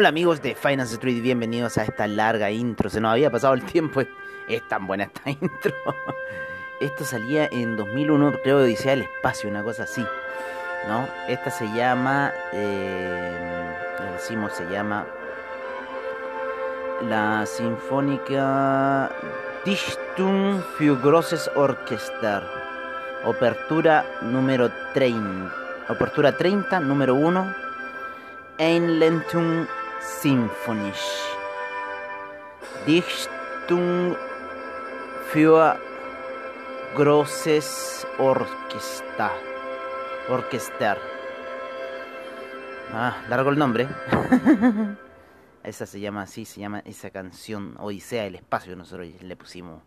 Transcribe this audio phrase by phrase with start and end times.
[0.00, 2.88] Hola amigos de Finance Street, bienvenidos a esta larga intro.
[2.88, 4.00] Se nos había pasado el tiempo,
[4.48, 5.74] es tan buena esta intro.
[6.80, 10.02] Esto salía en 2001, creo, Odisea del Espacio, una cosa así.
[10.88, 11.06] ¿No?
[11.28, 13.76] Esta se llama, eh,
[14.14, 15.04] decimos, se llama
[17.06, 19.10] la Sinfónica
[19.66, 22.42] Dichtung für Grosses Orchester.
[23.26, 25.52] Apertura número 30.
[25.88, 27.54] Apertura 30, número 1.
[28.56, 29.66] Einleitung
[30.00, 31.36] Symphonisch.
[32.86, 34.16] Dichtung
[35.30, 35.78] für
[36.96, 39.30] großes Orchester.
[40.28, 40.96] Orchester.
[42.92, 43.88] Ah, largo el nombre.
[45.62, 49.82] esa se llama así, se llama esa canción Odisea del Espacio, nosotros le pusimos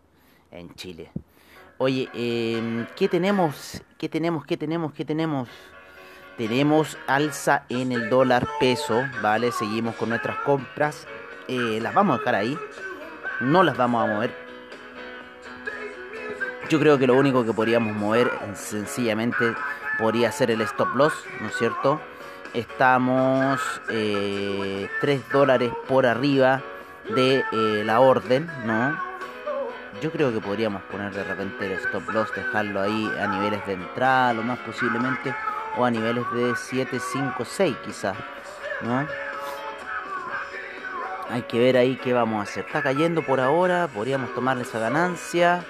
[0.50, 1.10] en Chile.
[1.78, 3.82] Oye, eh, ¿qué tenemos?
[3.98, 4.46] ¿Qué tenemos?
[4.46, 4.92] ¿Qué tenemos?
[4.92, 5.48] ¿Qué tenemos?
[6.36, 9.52] Tenemos alza en el dólar peso, ¿vale?
[9.52, 11.06] Seguimos con nuestras compras.
[11.46, 12.58] Eh, las vamos a dejar ahí.
[13.40, 14.34] No las vamos a mover.
[16.68, 19.54] Yo creo que lo único que podríamos mover sencillamente
[19.96, 22.00] podría ser el stop loss, ¿no es cierto?
[22.52, 26.62] Estamos eh, 3 dólares por arriba
[27.14, 28.98] de eh, la orden, ¿no?
[30.02, 33.74] Yo creo que podríamos poner de repente el stop loss, dejarlo ahí a niveles de
[33.74, 35.32] entrada, lo más posiblemente
[35.76, 38.16] o a niveles de 7, 5, 6 quizás,
[38.82, 39.06] ¿no?
[41.30, 42.66] Hay que ver ahí qué vamos a hacer.
[42.66, 45.64] Está cayendo por ahora, podríamos tomarle esa ganancia.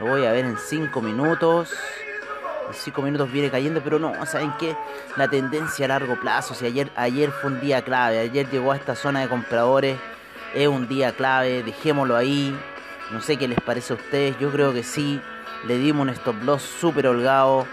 [0.00, 1.72] Lo voy a ver en 5 minutos.
[2.68, 4.76] En 5 minutos viene cayendo, pero no, ¿saben qué?
[5.16, 8.76] La tendencia a largo plazo, si ayer, ayer fue un día clave, ayer llegó a
[8.76, 9.98] esta zona de compradores,
[10.54, 12.58] es un día clave, dejémoslo ahí.
[13.10, 15.20] No sé qué les parece a ustedes, yo creo que sí.
[15.66, 17.66] Le dimos un stop loss súper holgado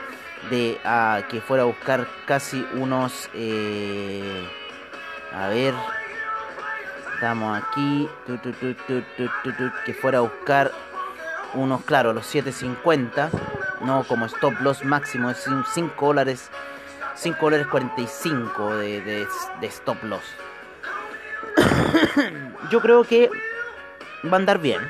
[0.50, 4.48] de a que fuera a buscar casi unos eh,
[5.34, 5.74] a ver
[7.14, 8.08] estamos aquí
[9.86, 10.72] que fuera a buscar
[11.54, 13.30] unos claro los 750
[13.82, 16.52] no como stop loss máximo es 5 dólares
[17.16, 19.28] 5 dólares 45 de, de,
[19.62, 20.24] de stop loss.
[22.70, 23.30] Yo creo que
[24.26, 24.82] va a andar bien.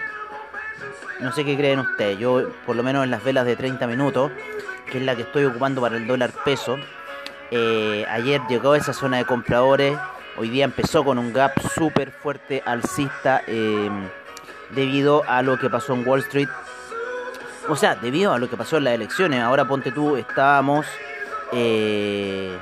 [1.20, 2.18] No sé qué creen ustedes.
[2.20, 4.32] Yo por lo menos en las velas de 30 minutos
[4.96, 6.78] que es la que estoy ocupando para el dólar peso.
[7.52, 10.00] Eh, ayer llegó a esa zona de compradores,
[10.38, 13.90] hoy día empezó con un gap súper fuerte alcista eh,
[14.70, 16.48] debido a lo que pasó en Wall Street.
[17.68, 19.42] O sea, debido a lo que pasó en las elecciones.
[19.42, 20.86] Ahora ponte tú, estábamos,
[21.52, 22.58] eh,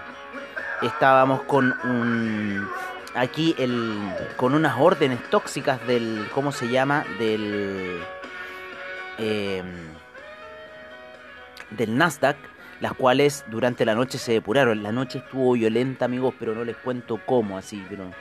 [0.81, 2.67] estábamos con un
[3.13, 8.01] aquí el con unas órdenes tóxicas del cómo se llama del
[11.78, 12.38] del Nasdaq,
[12.79, 14.84] las cuales durante la noche se depuraron.
[14.84, 18.12] La noche estuvo violenta, amigos, pero no les cuento cómo, así, pero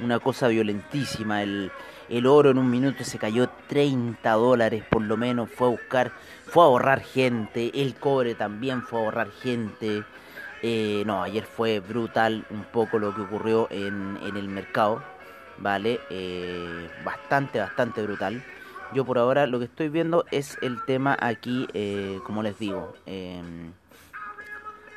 [0.00, 1.42] una cosa violentísima.
[1.42, 1.70] El,
[2.08, 6.12] el oro en un minuto se cayó 30 dólares por lo menos, fue a buscar,
[6.46, 10.04] fue a ahorrar gente, el cobre también fue a ahorrar gente.
[10.62, 15.02] Eh, no, ayer fue brutal un poco lo que ocurrió en, en el mercado,
[15.58, 16.00] ¿vale?
[16.10, 18.42] Eh, bastante, bastante brutal.
[18.94, 22.92] Yo por ahora lo que estoy viendo es el tema aquí, eh, como les digo,
[23.06, 23.42] eh,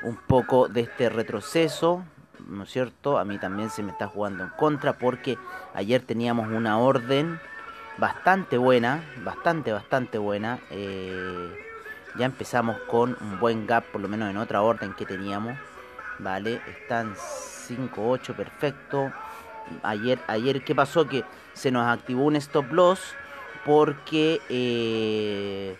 [0.03, 2.03] un poco de este retroceso,
[2.45, 3.17] ¿no es cierto?
[3.17, 5.37] A mí también se me está jugando en contra porque
[5.73, 7.39] ayer teníamos una orden
[7.97, 10.59] bastante buena, bastante, bastante buena.
[10.71, 11.55] Eh,
[12.17, 15.57] ya empezamos con un buen gap, por lo menos en otra orden que teníamos,
[16.19, 16.61] ¿vale?
[16.67, 19.13] Están 5-8, perfecto.
[19.83, 21.07] Ayer, ayer, ¿qué pasó?
[21.07, 23.15] Que se nos activó un stop loss
[23.65, 25.75] porque eh,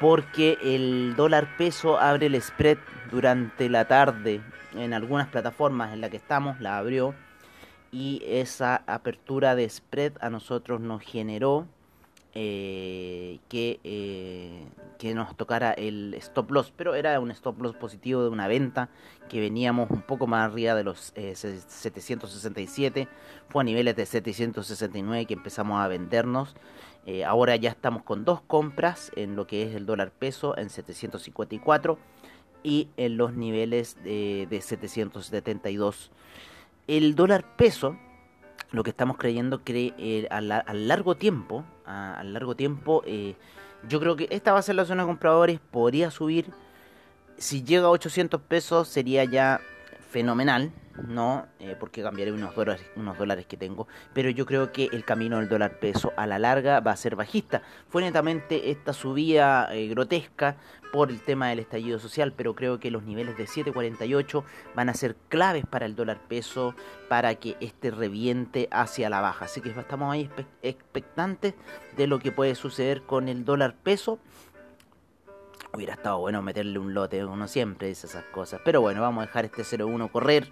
[0.00, 2.78] porque el dólar peso abre el spread
[3.10, 4.42] durante la tarde
[4.74, 7.14] en algunas plataformas en la que estamos, la abrió
[7.92, 11.66] y esa apertura de spread a nosotros nos generó
[12.38, 14.66] eh, que, eh,
[14.98, 18.90] que nos tocara el stop loss, pero era un stop loss positivo de una venta
[19.30, 23.08] que veníamos un poco más arriba de los 767, eh,
[23.48, 26.54] fue a niveles de 769 que empezamos a vendernos.
[27.24, 31.98] ahora ya estamos con dos compras en lo que es el dólar peso en 754
[32.62, 36.10] y en los niveles de, de 772.
[36.86, 37.96] El dólar peso
[38.70, 43.34] lo que estamos creyendo que eh, a, largo tiempo, a, largo tiempo, eh,
[43.88, 46.46] yo creo que esta va a ser la zona de compradores, podría subir,
[47.38, 49.60] si llega a 800 pesos sería ya
[50.08, 50.72] fenomenal,
[51.06, 51.46] ¿no?
[51.58, 55.38] Eh, porque cambiaré unos dólares, unos dólares que tengo, pero yo creo que el camino
[55.38, 57.62] del dólar peso a la larga va a ser bajista.
[57.88, 60.56] Fue netamente esta subida eh, grotesca
[60.92, 64.44] por el tema del estallido social, pero creo que los niveles de 7.48
[64.74, 66.74] van a ser claves para el dólar peso
[67.08, 69.44] para que este reviente hacia la baja.
[69.44, 70.30] Así que estamos ahí
[70.62, 71.54] expectantes
[71.96, 74.18] de lo que puede suceder con el dólar peso.
[75.76, 78.62] Hubiera estado bueno meterle un lote, uno siempre dice esas cosas.
[78.64, 80.48] Pero bueno, vamos a dejar este 0.1 correr.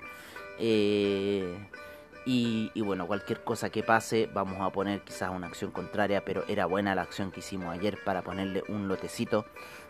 [0.59, 1.57] Eh,
[2.27, 6.67] y, bueno, cualquier cosa que pase, vamos a poner quizás una acción contraria, pero era
[6.67, 9.47] buena la acción que hicimos ayer para ponerle un lotecito.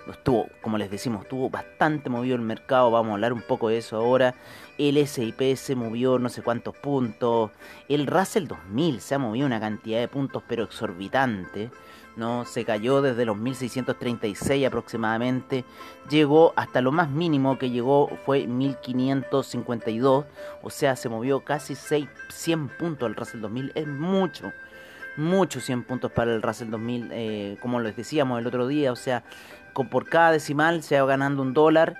[0.09, 3.79] Estuvo, como les decimos, estuvo bastante movido el mercado, vamos a hablar un poco de
[3.79, 4.37] eso ahora.
[4.79, 7.51] El SIP se movió no sé cuántos puntos.
[7.89, 11.73] El Russell 2000 se ha movido una cantidad de puntos, pero exorbitante.
[12.17, 12.45] ¿No?
[12.45, 15.65] Se cayó desde los 1636 aproximadamente,
[16.09, 20.25] llegó hasta lo más mínimo que llegó fue 1552,
[20.63, 24.53] o sea, se movió casi 6, 100 puntos el Russell 2000, es mucho,
[25.17, 28.97] mucho 100 puntos para el Russell 2000, eh, como les decíamos el otro día, o
[28.97, 29.25] sea,
[29.91, 31.97] por cada decimal se va ganando un dólar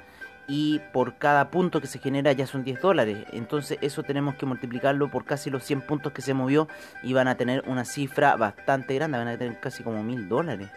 [0.47, 3.27] y por cada punto que se genera ya son 10 dólares.
[3.33, 6.69] Entonces eso tenemos que multiplicarlo por casi los 100 puntos que se movió
[7.03, 10.69] y van a tener una cifra bastante grande, van a tener casi como mil dólares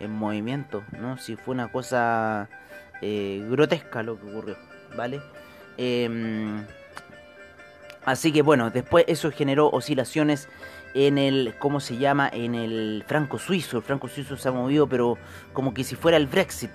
[0.00, 1.18] en movimiento, ¿no?
[1.18, 2.48] Si fue una cosa
[3.00, 4.56] eh, grotesca lo que ocurrió,
[4.96, 5.20] ¿vale?
[5.76, 6.64] Em,
[8.04, 10.48] así que bueno, después eso generó oscilaciones
[10.94, 12.30] en el, ¿cómo se llama?
[12.32, 13.78] En el franco suizo.
[13.78, 15.18] El franco suizo se ha movido, pero
[15.52, 16.70] como que si fuera el Brexit,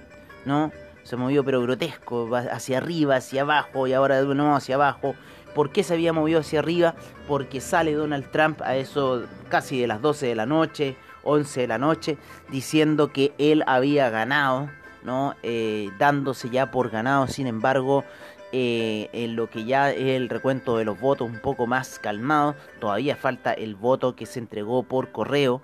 [0.45, 0.71] ¿no?
[1.03, 5.15] Se movió pero grotesco, hacia arriba, hacia abajo y ahora de nuevo hacia abajo.
[5.53, 6.95] ¿Por qué se había movido hacia arriba?
[7.27, 11.67] Porque sale Donald Trump a eso casi de las 12 de la noche, 11 de
[11.67, 12.17] la noche,
[12.49, 14.69] diciendo que él había ganado,
[15.03, 15.35] ¿no?
[15.43, 18.03] Eh, dándose ya por ganado, sin embargo,
[18.51, 22.55] eh, en lo que ya es el recuento de los votos un poco más calmado,
[22.79, 25.61] todavía falta el voto que se entregó por correo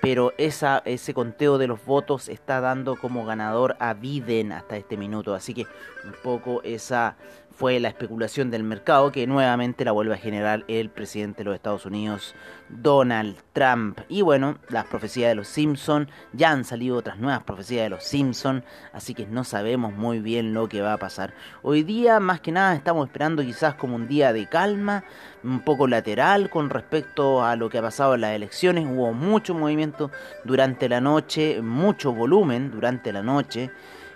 [0.00, 5.34] pero ese conteo de los votos está dando como ganador a Biden hasta este minuto.
[5.34, 5.66] Así que
[6.04, 7.16] un poco esa
[7.60, 11.54] fue la especulación del mercado que nuevamente la vuelve a generar el presidente de los
[11.54, 12.34] Estados Unidos,
[12.70, 14.00] Donald Trump.
[14.08, 18.02] Y bueno, las profecías de los Simpson, ya han salido otras nuevas profecías de los
[18.02, 18.64] Simpson,
[18.94, 21.34] así que no sabemos muy bien lo que va a pasar.
[21.60, 25.04] Hoy día, más que nada, estamos esperando quizás como un día de calma,
[25.44, 28.86] un poco lateral con respecto a lo que ha pasado en las elecciones.
[28.86, 30.10] Hubo mucho movimiento
[30.44, 33.70] durante la noche, mucho volumen durante la noche.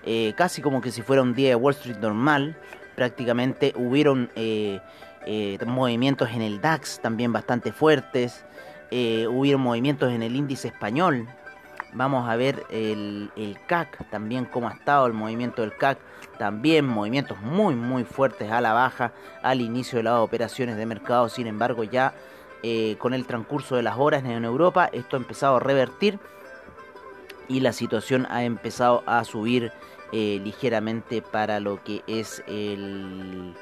[0.06, 2.56] Eh, casi como que si fuera un día de Wall Street normal
[2.94, 4.80] prácticamente hubieron eh,
[5.26, 8.44] eh, movimientos en el DAX también bastante fuertes,
[8.90, 11.28] eh, hubieron movimientos en el índice español.
[11.92, 15.98] Vamos a ver el, el, CAC también cómo ha estado el movimiento del CAC.
[16.38, 21.28] También movimientos muy muy fuertes a la baja al inicio de las operaciones de mercado.
[21.28, 22.12] Sin embargo ya
[22.98, 26.18] con el transcurso de las horas en Europa esto ha empezado a revertir
[27.46, 29.70] y la situación ha empezado a subir
[30.16, 33.52] eh, ligeramente para lo que es el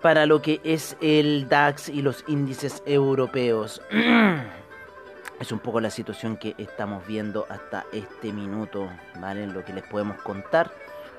[0.00, 3.82] para lo que es el DAX y los índices europeos.
[5.40, 8.88] es un poco la situación que estamos viendo hasta este minuto,
[9.20, 9.48] ¿vale?
[9.48, 10.70] Lo que les podemos contar.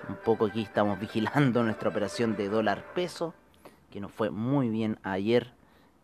[0.08, 3.34] Un poco aquí estamos vigilando nuestra operación de dólar peso,
[3.92, 5.52] que nos fue muy bien ayer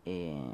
[0.04, 0.44] eh,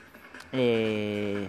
[0.52, 1.48] Eh,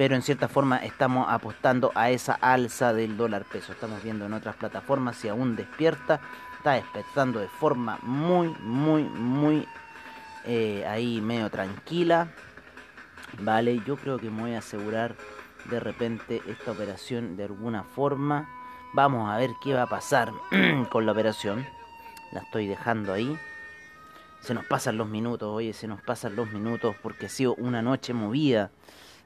[0.00, 3.72] pero en cierta forma estamos apostando a esa alza del dólar peso.
[3.72, 6.20] Estamos viendo en otras plataformas si aún despierta.
[6.56, 9.68] Está despertando de forma muy, muy, muy
[10.46, 12.28] eh, ahí medio tranquila.
[13.40, 15.16] Vale, yo creo que me voy a asegurar
[15.66, 18.48] de repente esta operación de alguna forma.
[18.94, 20.32] Vamos a ver qué va a pasar
[20.90, 21.66] con la operación.
[22.32, 23.38] La estoy dejando ahí.
[24.40, 27.82] Se nos pasan los minutos, oye, se nos pasan los minutos porque ha sido una
[27.82, 28.70] noche movida.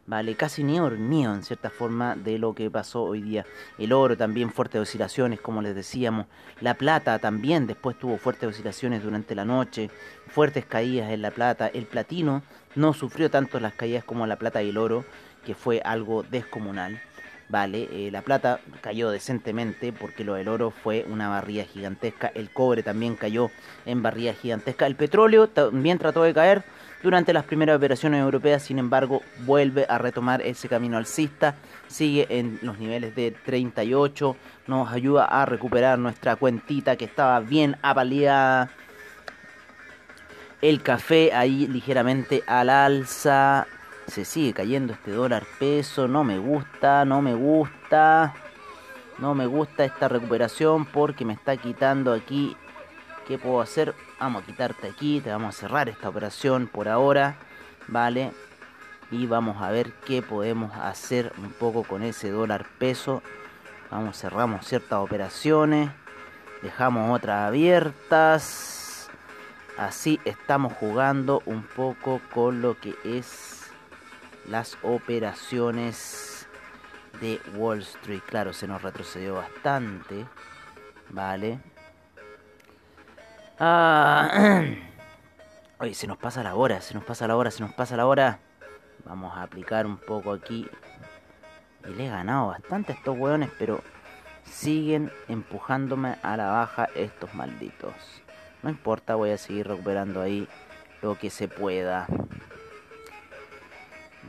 [0.06, 3.47] Vale, casi ni dormido en cierta forma de lo que pasó hoy día.
[3.78, 6.26] El oro también fuertes oscilaciones, como les decíamos.
[6.61, 9.88] La plata también después tuvo fuertes oscilaciones durante la noche.
[10.26, 11.68] Fuertes caídas en la plata.
[11.68, 12.42] El platino
[12.75, 15.06] no sufrió tanto las caídas como la plata y el oro,
[15.47, 17.00] que fue algo descomunal.
[17.48, 22.28] Vale, eh, la plata cayó decentemente porque lo del oro fue una barrida gigantesca.
[22.34, 23.50] El cobre también cayó
[23.84, 24.86] en barrida gigantesca.
[24.86, 26.64] El petróleo también trató de caer
[27.02, 31.54] durante las primeras operaciones europeas, sin embargo, vuelve a retomar ese camino alcista.
[31.86, 34.36] Sigue en los niveles de 38.
[34.66, 38.70] Nos ayuda a recuperar nuestra cuentita que estaba bien apaleada.
[40.62, 43.66] El café ahí ligeramente al alza
[44.06, 48.34] se sigue cayendo este dólar peso, no me gusta, no me gusta,
[49.18, 52.56] no me gusta esta recuperación porque me está quitando aquí,
[53.26, 53.94] ¿qué puedo hacer?
[54.20, 57.37] Vamos a quitarte aquí, te vamos a cerrar esta operación por ahora,
[57.88, 58.32] ¿vale?
[59.11, 63.23] Y vamos a ver qué podemos hacer un poco con ese dólar peso.
[63.90, 65.90] Vamos, cerramos ciertas operaciones,
[66.62, 69.11] dejamos otras abiertas.
[69.76, 73.63] Así estamos jugando un poco con lo que es
[74.46, 76.46] las operaciones
[77.20, 78.22] de Wall Street.
[78.26, 80.26] Claro, se nos retrocedió bastante.
[81.10, 81.60] Vale.
[83.58, 84.62] Ah,
[85.78, 88.06] oye, se nos pasa la hora, se nos pasa la hora, se nos pasa la
[88.06, 88.40] hora.
[89.04, 90.68] Vamos a aplicar un poco aquí.
[91.86, 93.82] Y le he ganado bastante a estos hueones, pero
[94.44, 97.94] siguen empujándome a la baja estos malditos.
[98.62, 100.48] No importa, voy a seguir recuperando ahí
[101.02, 102.06] lo que se pueda.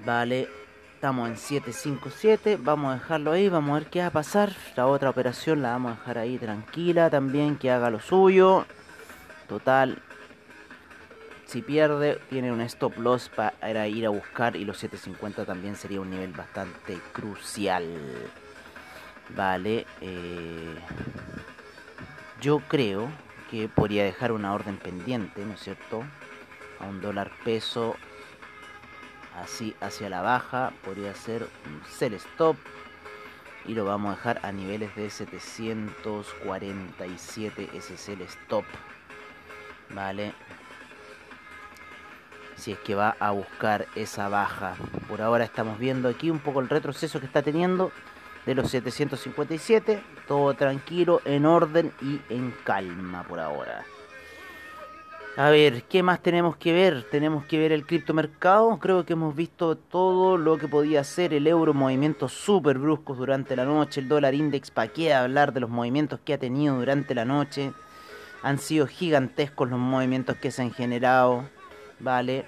[0.03, 0.49] Vale,
[0.95, 4.51] estamos en 757, vamos a dejarlo ahí, vamos a ver qué va a pasar.
[4.75, 8.65] La otra operación la vamos a dejar ahí tranquila también, que haga lo suyo.
[9.47, 10.01] Total,
[11.45, 16.01] si pierde, tiene un stop loss para ir a buscar y los 750 también sería
[16.01, 17.85] un nivel bastante crucial.
[19.35, 20.75] Vale, eh,
[22.41, 23.07] yo creo
[23.49, 26.03] que podría dejar una orden pendiente, ¿no es cierto?
[26.79, 27.95] A un dólar peso
[29.41, 32.57] así hacia la baja podría ser un sell stop
[33.65, 38.65] y lo vamos a dejar a niveles de 747 ese sell stop
[39.93, 40.33] vale
[42.55, 44.77] si es que va a buscar esa baja.
[45.09, 47.91] Por ahora estamos viendo aquí un poco el retroceso que está teniendo
[48.45, 53.83] de los 757 todo tranquilo en orden y en calma por ahora
[55.37, 57.03] a ver, ¿qué más tenemos que ver?
[57.11, 58.79] Tenemos que ver el criptomercado.
[58.79, 63.57] Creo que hemos visto todo lo que podía hacer el euro, movimientos súper bruscos durante
[63.57, 63.99] la noche.
[63.99, 67.73] El dólar index, ¿para qué hablar de los movimientos que ha tenido durante la noche?
[68.43, 71.49] Han sido gigantescos los movimientos que se han generado.
[71.99, 72.45] Vale.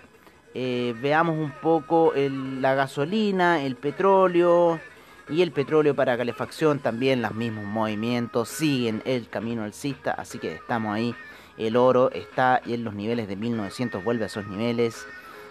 [0.54, 4.80] Eh, veamos un poco la gasolina, el petróleo
[5.28, 6.80] y el petróleo para calefacción.
[6.80, 10.12] También los mismos movimientos siguen el camino alcista.
[10.12, 11.14] Así que estamos ahí
[11.58, 15.06] el oro está en los niveles de 1900, vuelve a esos niveles.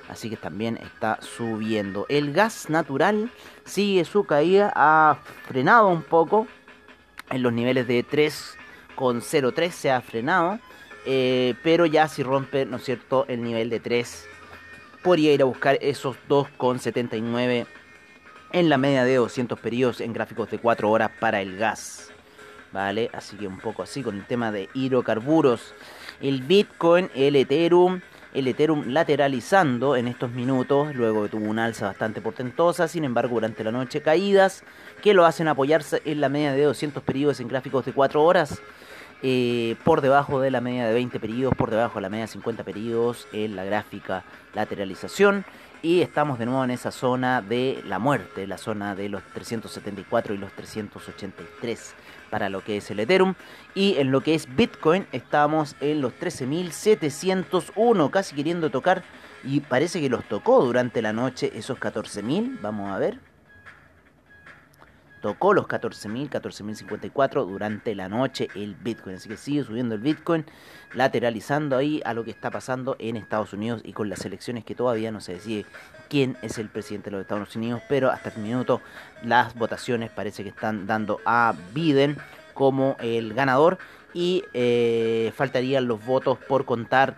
[0.08, 2.06] Así que también está subiendo.
[2.08, 3.30] El gas natural
[3.64, 4.72] sigue su caída.
[4.74, 6.46] Ha frenado un poco.
[7.30, 10.60] En los niveles de 3,03 se ha frenado.
[11.06, 14.28] Eh, pero ya si rompe, ¿no es cierto?, el nivel de 3.
[15.02, 17.66] Podría ir a buscar esos 2,79
[18.52, 22.12] en la media de 200 periodos en gráficos de 4 horas para el gas.
[22.72, 23.10] ¿Vale?
[23.12, 25.74] Así que un poco así con el tema de hidrocarburos
[26.20, 28.00] el Bitcoin, el Ethereum,
[28.34, 33.64] el Ethereum lateralizando en estos minutos, luego tuvo una alza bastante portentosa, sin embargo durante
[33.64, 34.62] la noche caídas
[35.02, 38.60] que lo hacen apoyarse en la media de 200 periodos en gráficos de 4 horas,
[39.22, 42.32] eh, por debajo de la media de 20 periodos, por debajo de la media de
[42.32, 45.44] 50 periodos en la gráfica lateralización.
[45.82, 50.34] Y estamos de nuevo en esa zona de la muerte, la zona de los 374
[50.34, 51.94] y los 383
[52.36, 53.32] para lo que es el Ethereum.
[53.74, 59.04] Y en lo que es Bitcoin estamos en los 13.701, casi queriendo tocar.
[59.42, 62.60] Y parece que los tocó durante la noche esos 14.000.
[62.60, 63.20] Vamos a ver.
[65.20, 69.16] Tocó los 14.000, 14.054 durante la noche el Bitcoin.
[69.16, 70.44] Así que sigue subiendo el Bitcoin,
[70.94, 74.74] lateralizando ahí a lo que está pasando en Estados Unidos y con las elecciones que
[74.74, 75.66] todavía no se decide
[76.08, 78.80] quién es el presidente de los Estados Unidos, pero hasta el minuto
[79.22, 82.16] las votaciones parece que están dando a Biden
[82.54, 83.78] como el ganador
[84.14, 87.16] y eh, faltarían los votos por contar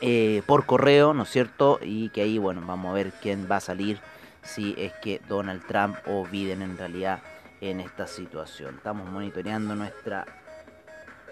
[0.00, 1.78] eh, por correo, ¿no es cierto?
[1.82, 3.98] Y que ahí, bueno, vamos a ver quién va a salir
[4.44, 7.20] si es que Donald Trump o Biden en realidad
[7.60, 8.76] en esta situación.
[8.76, 10.26] Estamos monitoreando nuestra,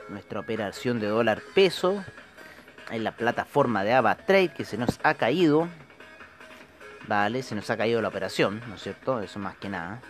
[0.09, 2.05] nuestra operación de dólar peso
[2.91, 5.69] en la plataforma de AvaTrade que se nos ha caído.
[7.07, 9.21] Vale, se nos ha caído la operación, ¿no es cierto?
[9.21, 10.01] Eso más que nada.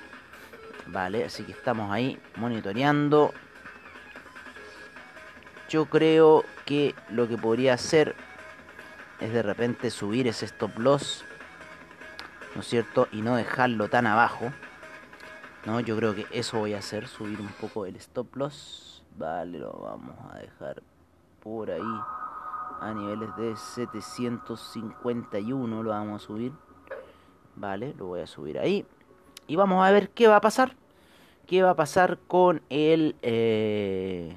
[0.87, 3.32] Vale, así que estamos ahí monitoreando.
[5.68, 8.14] Yo creo que lo que podría hacer
[9.21, 11.25] es de repente subir ese stop loss
[12.54, 13.09] ¿no es cierto?
[13.12, 14.52] Y no dejarlo tan abajo,
[15.64, 15.80] ¿no?
[15.80, 19.73] Yo creo que eso voy a hacer, subir un poco el stop loss, vale, lo
[19.73, 20.82] vamos a dejar
[21.42, 21.80] por ahí
[22.80, 26.52] a niveles de 751 lo vamos a subir,
[27.54, 28.85] vale, lo voy a subir ahí
[29.47, 30.75] y vamos a ver qué va a pasar,
[31.47, 33.14] qué va a pasar con el...
[33.23, 34.37] Eh,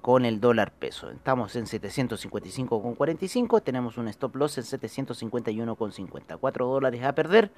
[0.00, 1.10] con el dólar peso.
[1.10, 6.38] Estamos en 755,45, tenemos un stop loss en 751,50.
[6.38, 7.50] 4 dólares a perder.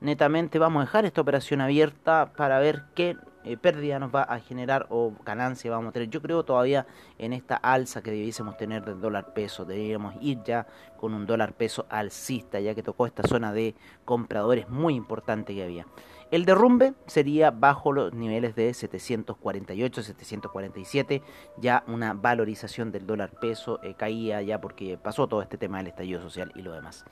[0.00, 4.40] Netamente vamos a dejar esta operación abierta para ver qué eh, pérdida nos va a
[4.40, 6.10] generar o ganancia vamos a tener.
[6.10, 9.64] Yo creo todavía en esta alza que debiésemos tener del dólar peso.
[9.64, 10.66] Deberíamos ir ya
[10.98, 13.74] con un dólar peso alcista, ya que tocó esta zona de
[14.04, 15.86] compradores muy importante que había.
[16.30, 21.22] El derrumbe sería bajo los niveles de 748, 747,
[21.58, 25.86] ya una valorización del dólar peso eh, caía ya porque pasó todo este tema del
[25.88, 27.04] estallido social y lo demás.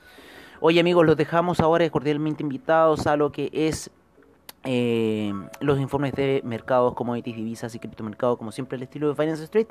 [0.59, 3.89] Oye amigos, los dejamos ahora cordialmente invitados a lo que es
[4.65, 5.31] eh,
[5.61, 9.67] los informes de mercados, commodities, divisas y criptomercados, como siempre el estilo de Finance Street.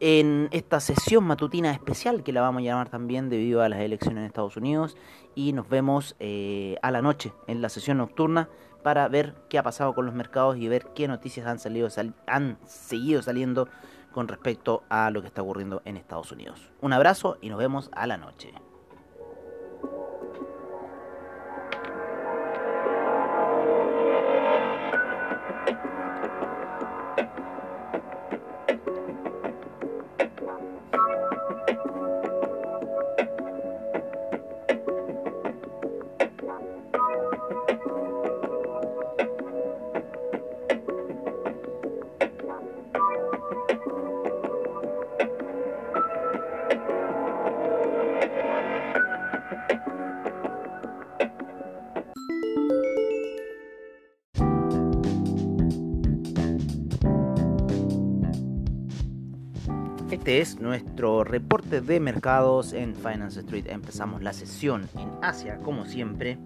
[0.00, 4.18] En esta sesión matutina especial que la vamos a llamar también debido a las elecciones
[4.18, 4.96] en Estados Unidos
[5.34, 8.48] y nos vemos eh, a la noche en la sesión nocturna
[8.82, 11.88] para ver qué ha pasado con los mercados y ver qué noticias han, salido,
[12.26, 13.68] han seguido saliendo
[14.12, 16.70] con respecto a lo que está ocurriendo en Estados Unidos.
[16.80, 18.52] Un abrazo y nos vemos a la noche.
[60.10, 63.66] Este es nuestro reporte de mercados en Finance Street.
[63.68, 66.38] Empezamos la sesión en Asia, como siempre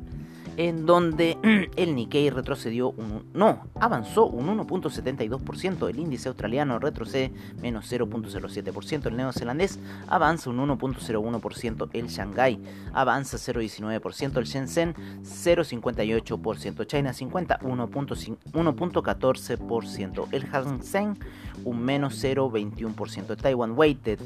[0.57, 1.37] en donde
[1.77, 9.17] el Nikkei retrocedió, un, no, avanzó un 1.72%, el índice australiano retrocede menos 0.07%, el
[9.17, 12.61] neozelandés avanza un 1.01%, el Shanghai
[12.93, 21.19] avanza 0.19%, el Shenzhen 0.58%, China 50 1.14%, el Hang Seng
[21.65, 24.21] un menos 0.21%, Taiwan Weighted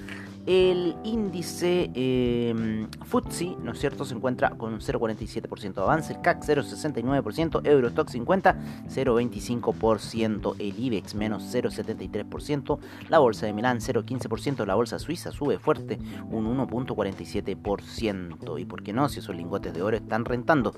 [0.45, 6.21] el índice eh, FTSE, ¿no es cierto?, se encuentra con un 0,47% de avance, el
[6.21, 8.55] CAC 0,69%, Eurostock 50,
[8.87, 12.77] 0,25%, el IBEX menos 0,73%,
[13.09, 15.97] la bolsa de Milán 0,15%, la bolsa suiza sube fuerte
[16.29, 20.75] un 1,47%, y por qué no, si esos lingotes de oro están rentando,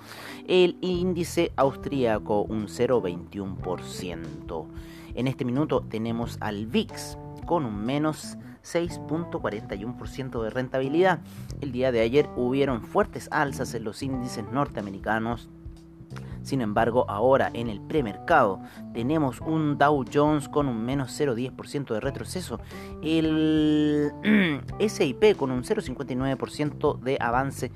[0.47, 4.67] el índice austríaco un 0,21%.
[5.15, 8.37] En este minuto tenemos al VIX con un menos
[8.73, 11.19] 6.41% de rentabilidad.
[11.61, 15.49] El día de ayer hubieron fuertes alzas en los índices norteamericanos.
[16.41, 18.61] Sin embargo, ahora en el premercado
[18.93, 22.61] tenemos un Dow Jones con un menos 0,10% de retroceso,
[23.03, 24.13] el
[24.87, 27.73] SIP con un 0,59% de avance,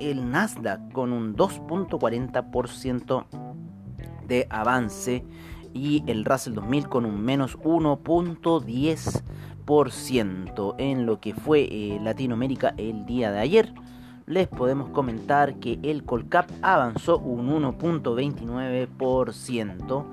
[0.00, 3.26] el Nasdaq con un 2.40%
[4.26, 5.24] de avance
[5.72, 9.22] y el Russell 2000 con un menos 1.10%
[10.78, 13.74] en lo que fue eh, Latinoamérica el día de ayer.
[14.26, 20.04] les podemos comentar que el Colcap avanzó un 1.29%,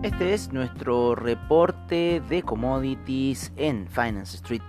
[0.00, 4.62] Este es nuestro reporte de commodities en Finance Street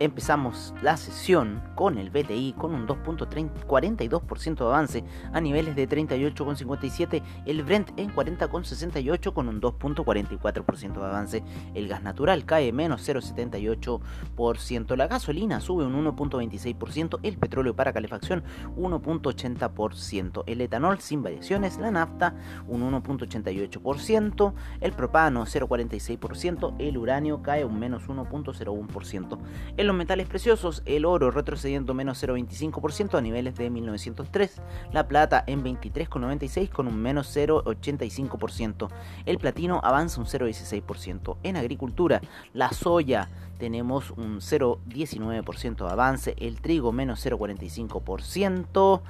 [0.00, 7.20] Empezamos la sesión con el BTI con un 2.42% de avance a niveles de 38,57,
[7.46, 11.42] el Brent en 40,68 con un 2.44% de avance,
[11.74, 18.44] el gas natural cae menos 0,78%, la gasolina sube un 1.26%, el petróleo para calefacción
[18.76, 22.36] 1.80%, el etanol sin variaciones, la nafta
[22.68, 29.38] un 1.88%, el propano 0.46%, el uranio cae un menos 1.01%,
[29.76, 35.42] el los metales preciosos, el oro retrocediendo menos 0,25% a niveles de 1903, la plata
[35.46, 38.88] en 23,96 con un menos 0,85%,
[39.26, 42.20] el platino avanza un 0,16%, en agricultura
[42.52, 49.00] la soya tenemos un 0,19% de avance, el trigo menos 0,45%,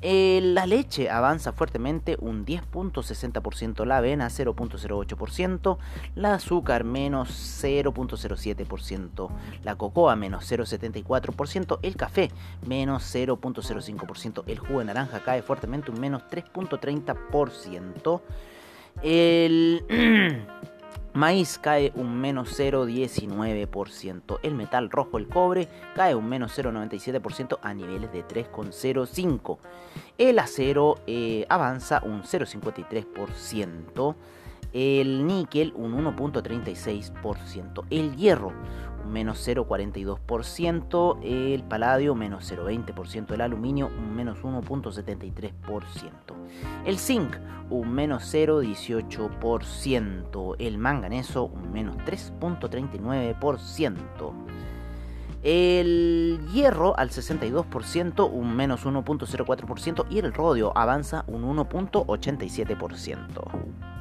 [0.00, 5.78] eh, la leche avanza fuertemente un 10.60%, la avena 0.08%,
[6.14, 7.30] la azúcar menos
[7.62, 9.28] 0.07%,
[9.64, 12.30] la cocoa menos 0.74%, el café
[12.66, 18.20] menos 0.05%, el jugo de naranja cae fuertemente un menos 3.30%,
[19.02, 20.44] el...
[21.18, 24.38] Maíz cae un menos 0,19%.
[24.44, 29.58] El metal rojo, el cobre, cae un menos 0,97% a niveles de 3,05%.
[30.16, 34.14] El acero eh, avanza un 0,53%.
[34.72, 37.84] El níquel un 1.36%.
[37.90, 38.52] El hierro
[39.06, 41.18] menos 0.42%.
[41.22, 43.32] El paladio menos 0.20%.
[43.32, 46.12] El aluminio un menos 1.73%.
[46.84, 47.36] El zinc
[47.70, 50.56] un menos 0.18%.
[50.58, 54.32] El manganeso un menos 3.39%.
[55.42, 63.97] El hierro al 62%, un menos 1.04%, y el rodio avanza un 1.87%.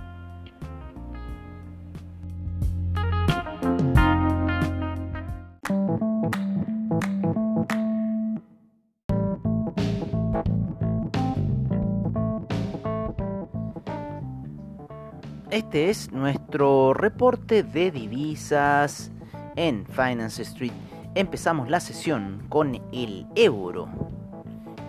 [15.57, 19.09] Este es nuestro reporte de divisas
[19.55, 20.71] en Finance Street.
[21.15, 23.89] Empezamos la sesión con el euro,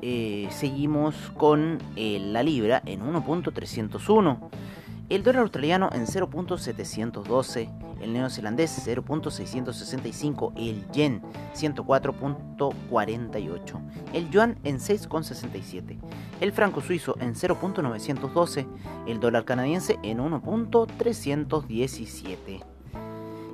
[0.00, 4.38] Eh, seguimos con eh, la libra en 1.301.
[5.10, 11.22] El dólar australiano en 0.712 el neozelandés 0.665, el yen
[11.54, 13.80] 104.48,
[14.12, 15.98] el yuan en 6.67,
[16.40, 18.66] el franco suizo en 0.912,
[19.06, 22.64] el dólar canadiense en 1.317.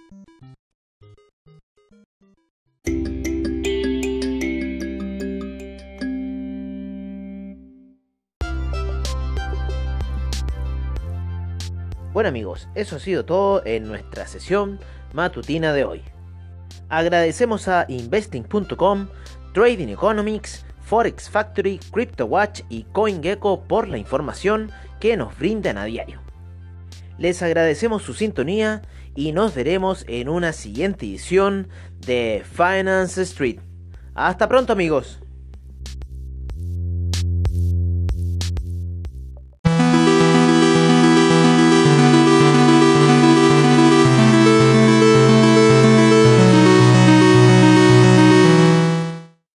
[12.27, 14.79] Amigos, eso ha sido todo en nuestra sesión
[15.13, 16.03] matutina de hoy.
[16.89, 19.09] Agradecemos a investing.com,
[19.53, 26.21] Trading Economics, Forex Factory, CryptoWatch y CoinGecko por la información que nos brindan a diario.
[27.19, 28.83] Les agradecemos su sintonía
[29.15, 31.69] y nos veremos en una siguiente edición
[32.07, 33.61] de Finance Street.
[34.15, 35.24] Hasta pronto amigos.